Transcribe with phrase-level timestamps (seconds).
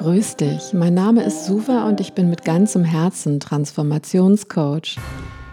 [0.00, 4.96] Grüß dich, mein Name ist Suva und ich bin mit ganzem Herzen Transformationscoach.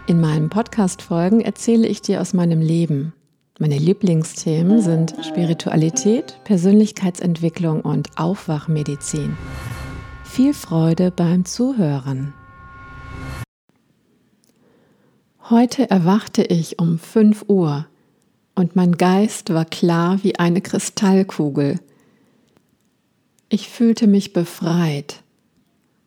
[0.06, 3.12] In meinen Podcast-Folgen erzähle ich dir aus meinem Leben.
[3.58, 9.36] Meine Lieblingsthemen sind Spiritualität, Persönlichkeitsentwicklung und Aufwachmedizin.
[10.24, 12.32] Viel Freude beim Zuhören.
[15.50, 17.86] Heute erwachte ich um 5 Uhr
[18.54, 21.80] und mein Geist war klar wie eine Kristallkugel.
[23.50, 25.22] Ich fühlte mich befreit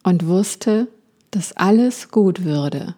[0.04, 0.88] und wusste,
[1.32, 2.96] dass alles gut würde.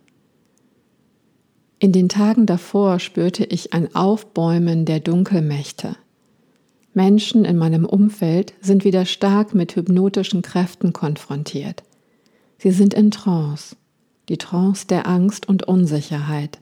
[1.79, 5.95] In den Tagen davor spürte ich ein Aufbäumen der Dunkelmächte.
[6.93, 11.83] Menschen in meinem Umfeld sind wieder stark mit hypnotischen Kräften konfrontiert.
[12.57, 13.77] Sie sind in Trance,
[14.29, 16.59] die Trance der Angst und Unsicherheit.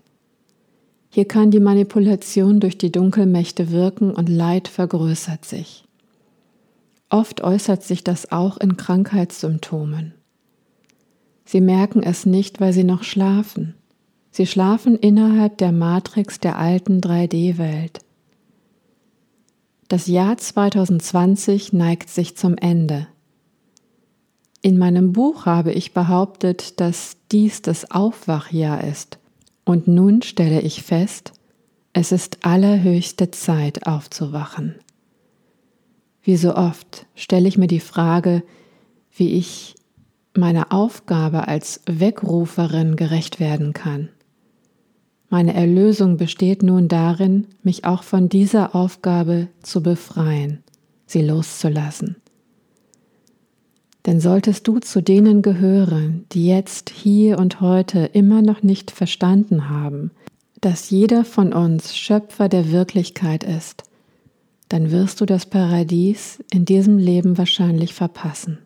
[1.09, 5.84] Hier kann die Manipulation durch die Dunkelmächte wirken und Leid vergrößert sich.
[7.12, 10.13] Oft äußert sich das auch in Krankheitssymptomen.
[11.44, 13.76] Sie merken es nicht, weil sie noch schlafen.
[14.32, 18.00] Sie schlafen innerhalb der Matrix der alten 3D-Welt.
[19.90, 23.08] Das Jahr 2020 neigt sich zum Ende.
[24.62, 29.20] In meinem Buch habe ich behauptet, dass dies das Aufwachjahr ist.
[29.66, 31.34] Und nun stelle ich fest,
[31.91, 34.76] es ist allerhöchste Zeit aufzuwachen.
[36.24, 38.44] Wie so oft stelle ich mir die Frage,
[39.12, 39.76] wie ich
[40.36, 44.10] meiner Aufgabe als Wegruferin gerecht werden kann.
[45.30, 50.63] Meine Erlösung besteht nun darin, mich auch von dieser Aufgabe zu befreien,
[51.05, 52.18] sie loszulassen.
[54.06, 59.70] Denn solltest du zu denen gehören, die jetzt, hier und heute immer noch nicht verstanden
[59.70, 60.12] haben,
[60.60, 63.84] dass jeder von uns Schöpfer der Wirklichkeit ist,
[64.72, 68.59] dann wirst du das Paradies in diesem Leben wahrscheinlich verpassen.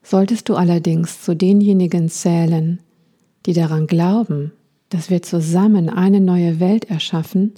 [0.00, 2.78] Solltest du allerdings zu denjenigen zählen,
[3.46, 4.52] die daran glauben,
[4.90, 7.54] dass wir zusammen eine neue Welt erschaffen,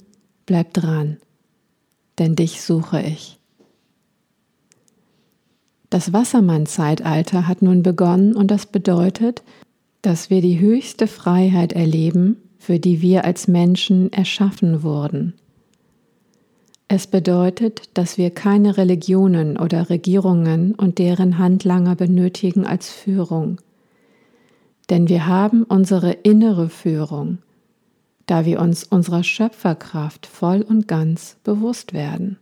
[0.47, 1.17] bleib dran,
[2.17, 3.39] denn dich suche ich.
[5.91, 9.43] Das Wassermann-Zeitalter hat nun begonnen und das bedeutet,
[10.01, 15.35] dass wir die höchste Freiheit erleben, für die wir als Menschen erschaffen wurden.
[16.93, 23.61] Es bedeutet, dass wir keine Religionen oder Regierungen und deren Handlanger benötigen als Führung.
[24.89, 27.37] Denn wir haben unsere innere Führung,
[28.25, 32.37] da wir uns unserer Schöpferkraft voll und ganz bewusst werden.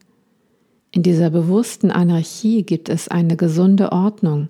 [0.90, 4.48] In dieser bewussten Anarchie gibt es eine gesunde Ordnung,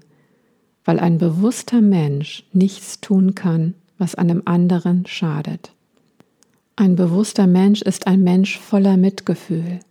[0.86, 5.74] weil ein bewusster Mensch nichts tun kann, was einem anderen schadet.
[6.78, 9.81] Ein bewusster Mensch ist ein Mensch voller Mitgefühl.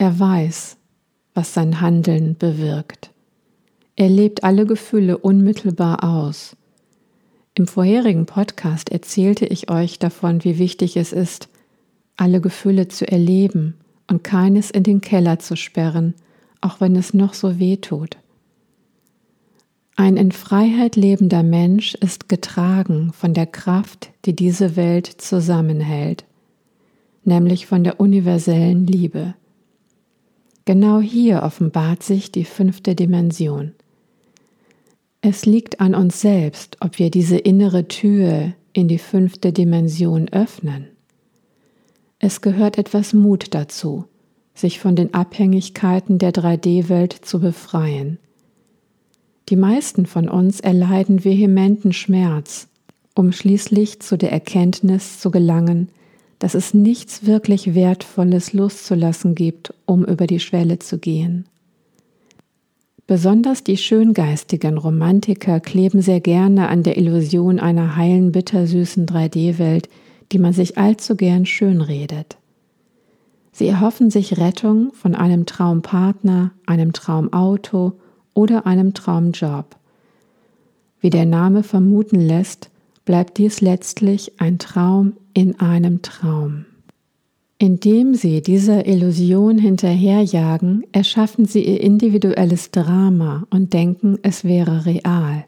[0.00, 0.76] Er weiß,
[1.34, 3.10] was sein Handeln bewirkt.
[3.96, 6.56] Er lebt alle Gefühle unmittelbar aus.
[7.54, 11.48] Im vorherigen Podcast erzählte ich euch davon, wie wichtig es ist,
[12.16, 13.74] alle Gefühle zu erleben
[14.06, 16.14] und keines in den Keller zu sperren,
[16.60, 18.18] auch wenn es noch so weh tut.
[19.96, 26.24] Ein in Freiheit lebender Mensch ist getragen von der Kraft, die diese Welt zusammenhält,
[27.24, 29.34] nämlich von der universellen Liebe.
[30.68, 33.72] Genau hier offenbart sich die fünfte Dimension.
[35.22, 40.88] Es liegt an uns selbst, ob wir diese innere Tür in die fünfte Dimension öffnen.
[42.18, 44.04] Es gehört etwas Mut dazu,
[44.52, 48.18] sich von den Abhängigkeiten der 3D-Welt zu befreien.
[49.48, 52.68] Die meisten von uns erleiden vehementen Schmerz,
[53.14, 55.88] um schließlich zu der Erkenntnis zu gelangen,
[56.38, 61.46] dass es nichts wirklich Wertvolles loszulassen gibt, um über die Schwelle zu gehen.
[63.06, 69.88] Besonders die schöngeistigen Romantiker kleben sehr gerne an der Illusion einer heilen, bittersüßen 3D-Welt,
[70.30, 72.36] die man sich allzu gern schönredet.
[73.50, 77.94] Sie erhoffen sich Rettung von einem Traumpartner, einem Traumauto
[78.34, 79.76] oder einem Traumjob.
[81.00, 82.70] Wie der Name vermuten lässt,
[83.08, 86.66] bleibt dies letztlich ein Traum in einem Traum.
[87.56, 95.46] Indem sie dieser Illusion hinterherjagen, erschaffen sie ihr individuelles Drama und denken, es wäre real.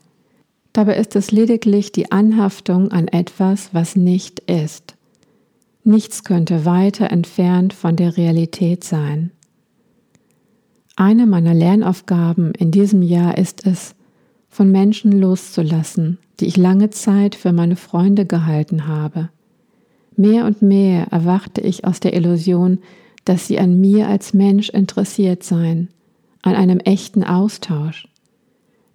[0.72, 4.94] Dabei ist es lediglich die Anhaftung an etwas, was nicht ist.
[5.84, 9.32] Nichts könnte weiter entfernt von der Realität sein.
[10.96, 13.94] Eine meiner Lernaufgaben in diesem Jahr ist es,
[14.50, 19.30] von Menschen loszulassen, die ich lange Zeit für meine Freunde gehalten habe.
[20.16, 22.80] Mehr und mehr erwachte ich aus der Illusion,
[23.24, 25.88] dass sie an mir als Mensch interessiert seien,
[26.42, 28.08] an einem echten Austausch.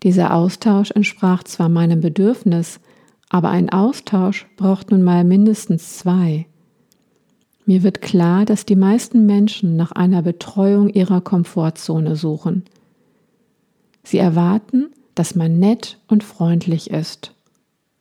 [0.03, 2.79] Dieser Austausch entsprach zwar meinem Bedürfnis,
[3.29, 6.45] aber ein Austausch braucht nun mal mindestens zwei.
[7.65, 12.65] Mir wird klar, dass die meisten Menschen nach einer Betreuung ihrer Komfortzone suchen.
[14.03, 17.33] Sie erwarten, dass man nett und freundlich ist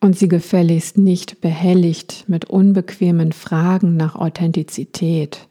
[0.00, 5.48] und sie gefälligst nicht behelligt mit unbequemen Fragen nach Authentizität.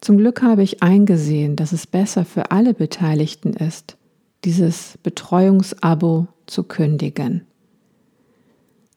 [0.00, 3.96] Zum Glück habe ich eingesehen, dass es besser für alle Beteiligten ist,
[4.44, 7.46] dieses Betreuungsabo zu kündigen.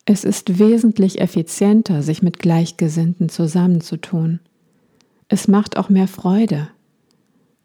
[0.06, 4.39] Es ist wesentlich effizienter, sich mit Gleichgesinnten zusammenzutun.
[5.27, 6.69] Es macht auch mehr Freude.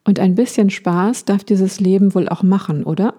[0.05, 3.15] Und ein bisschen Spaß darf dieses Leben wohl auch machen, oder?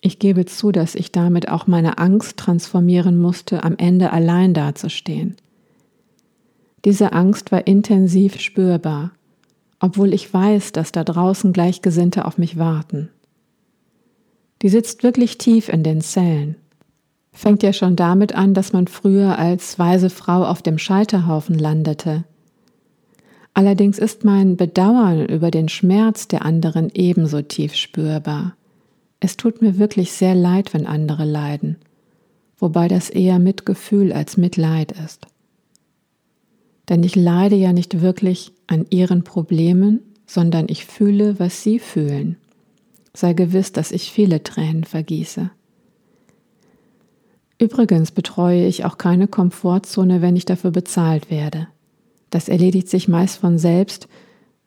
[0.00, 5.36] Ich gebe zu, dass ich damit auch meine Angst transformieren musste, am Ende allein dazustehen.
[6.84, 9.12] Diese Angst war intensiv spürbar,
[9.78, 13.10] obwohl ich weiß, dass da draußen Gleichgesinnte auf mich warten.
[14.62, 16.56] Die sitzt wirklich tief in den Zellen.
[17.32, 22.24] Fängt ja schon damit an, dass man früher als weise Frau auf dem Scheiterhaufen landete.
[23.52, 28.54] Allerdings ist mein Bedauern über den Schmerz der anderen ebenso tief spürbar.
[29.20, 31.76] Es tut mir wirklich sehr leid, wenn andere leiden,
[32.58, 35.26] wobei das eher Mitgefühl als Mitleid ist.
[36.88, 42.36] Denn ich leide ja nicht wirklich an ihren Problemen, sondern ich fühle, was sie fühlen.
[43.12, 45.50] Sei gewiss, dass ich viele Tränen vergieße.
[47.58, 51.68] Übrigens betreue ich auch keine Komfortzone, wenn ich dafür bezahlt werde.
[52.30, 54.08] Das erledigt sich meist von selbst,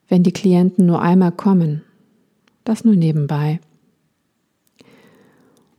[0.08, 1.82] wenn die Klienten nur einmal kommen.
[2.62, 3.58] Das nur nebenbei.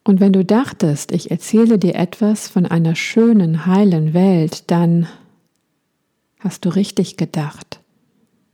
[0.05, 5.07] Und wenn du dachtest, ich erzähle dir etwas von einer schönen, heilen Welt, dann
[6.39, 7.81] hast du richtig gedacht.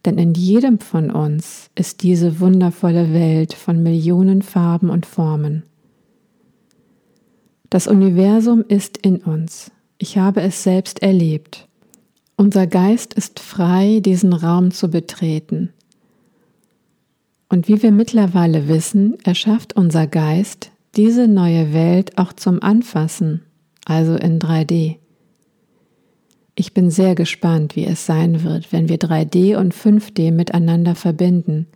[0.06, 5.63] Denn in jedem von uns ist diese wundervolle Welt von Millionen Farben und Formen.
[7.69, 9.71] Das Universum ist in uns.
[9.97, 11.68] Ich habe es selbst erlebt.
[12.38, 15.74] Unser Geist ist frei, diesen Raum zu betreten.
[17.50, 23.42] Und wie wir mittlerweile wissen, erschafft unser Geist diese neue Welt auch zum Anfassen,
[23.86, 24.98] also in 3D.
[26.56, 31.68] Ich bin sehr gespannt, wie es sein wird, wenn wir 3D und 5D miteinander verbinden,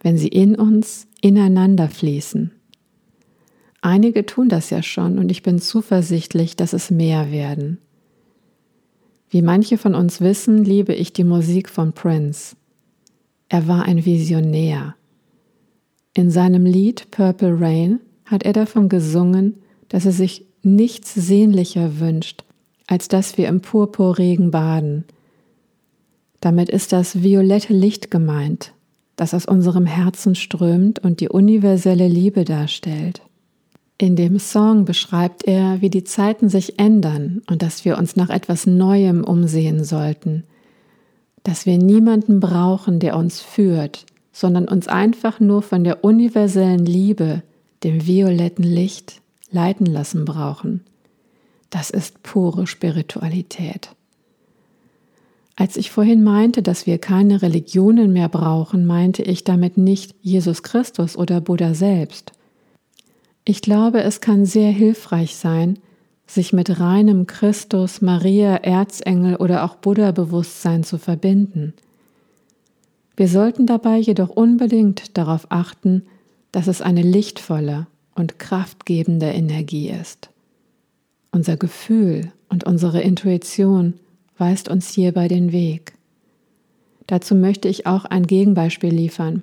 [0.00, 2.50] wenn sie in uns ineinander fließen.
[3.80, 7.78] Einige tun das ja schon und ich bin zuversichtlich, dass es mehr werden.
[9.28, 12.56] Wie manche von uns wissen, liebe ich die Musik von Prince.
[13.48, 14.96] Er war ein Visionär.
[16.14, 19.54] In seinem Lied Purple Rain hat er davon gesungen,
[19.88, 22.44] dass er sich nichts sehnlicher wünscht,
[22.86, 25.04] als dass wir im Purpurregen baden.
[26.40, 28.72] Damit ist das violette Licht gemeint,
[29.16, 33.22] das aus unserem Herzen strömt und die universelle Liebe darstellt.
[33.96, 38.28] In dem Song beschreibt er, wie die Zeiten sich ändern und dass wir uns nach
[38.28, 40.44] etwas Neuem umsehen sollten,
[41.44, 47.42] dass wir niemanden brauchen, der uns führt, sondern uns einfach nur von der universellen Liebe,
[47.84, 49.20] dem violetten Licht
[49.50, 50.84] leiten lassen brauchen.
[51.70, 53.90] Das ist pure Spiritualität.
[55.56, 60.62] Als ich vorhin meinte, dass wir keine Religionen mehr brauchen, meinte ich damit nicht Jesus
[60.64, 62.32] Christus oder Buddha selbst.
[63.44, 65.78] Ich glaube, es kann sehr hilfreich sein,
[66.26, 71.74] sich mit reinem Christus, Maria, Erzengel oder auch Buddha-Bewusstsein zu verbinden.
[73.16, 76.02] Wir sollten dabei jedoch unbedingt darauf achten,
[76.54, 80.30] dass es eine lichtvolle und kraftgebende Energie ist.
[81.32, 83.94] Unser Gefühl und unsere Intuition
[84.38, 85.94] weist uns hierbei den Weg.
[87.08, 89.42] Dazu möchte ich auch ein Gegenbeispiel liefern.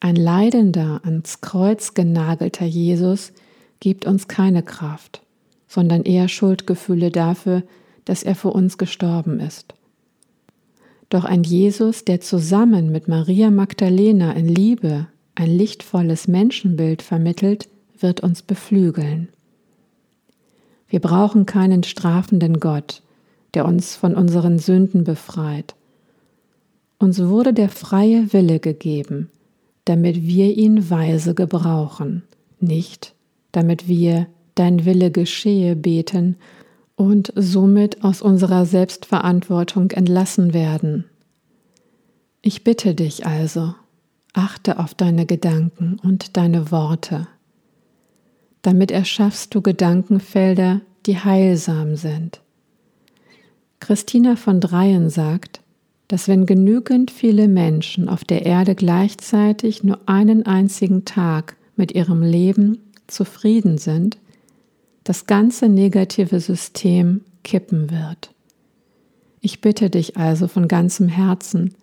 [0.00, 3.34] Ein leidender, ans Kreuz genagelter Jesus
[3.80, 5.20] gibt uns keine Kraft,
[5.68, 7.64] sondern eher Schuldgefühle dafür,
[8.06, 9.74] dass er für uns gestorben ist.
[11.10, 15.06] Doch ein Jesus, der zusammen mit Maria Magdalena in Liebe
[15.40, 17.68] ein lichtvolles Menschenbild vermittelt,
[17.98, 19.30] wird uns beflügeln.
[20.86, 23.02] Wir brauchen keinen strafenden Gott,
[23.54, 25.74] der uns von unseren Sünden befreit.
[26.98, 29.30] Uns wurde der freie Wille gegeben,
[29.86, 32.22] damit wir ihn weise gebrauchen,
[32.60, 33.14] nicht
[33.52, 36.36] damit wir dein Wille geschehe beten
[36.96, 41.06] und somit aus unserer Selbstverantwortung entlassen werden.
[42.42, 43.74] Ich bitte dich also,
[44.32, 47.26] Achte auf deine Gedanken und deine Worte.
[48.62, 52.40] Damit erschaffst du Gedankenfelder, die heilsam sind.
[53.80, 55.62] Christina von Dreien sagt,
[56.06, 62.22] dass wenn genügend viele Menschen auf der Erde gleichzeitig nur einen einzigen Tag mit ihrem
[62.22, 64.18] Leben zufrieden sind,
[65.04, 68.32] das ganze negative System kippen wird.
[69.40, 71.74] Ich bitte dich also von ganzem Herzen,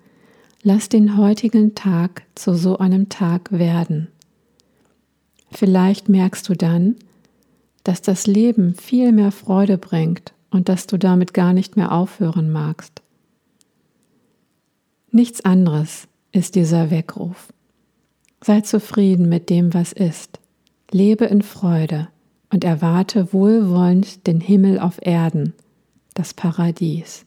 [0.67, 4.09] lass den heutigen Tag zu so einem Tag werden.
[5.50, 6.97] Vielleicht merkst du dann,
[7.86, 12.51] dass das Leben viel mehr Freude bringt und dass du damit gar nicht mehr aufhören
[12.51, 13.01] magst.
[15.09, 17.53] Nichts anderes ist dieser Weckruf.
[18.43, 20.41] Sei zufrieden mit dem, was ist.
[20.91, 22.09] Lebe in Freude
[22.51, 25.53] und erwarte wohlwollend den Himmel auf Erden,
[26.13, 27.26] das Paradies.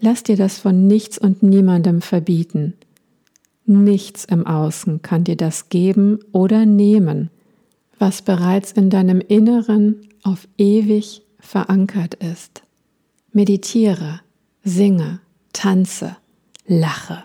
[0.00, 2.74] Lass dir das von nichts und niemandem verbieten.
[3.64, 7.30] Nichts im Außen kann dir das geben oder nehmen,
[7.98, 12.62] was bereits in deinem Inneren auf ewig verankert ist.
[13.32, 14.20] Meditiere,
[14.62, 15.20] singe,
[15.52, 16.16] tanze,
[16.66, 17.24] lache.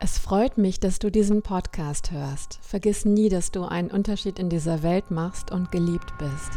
[0.00, 2.58] Es freut mich, dass du diesen Podcast hörst.
[2.62, 6.52] Vergiss nie, dass du einen Unterschied in dieser Welt machst und geliebt bist.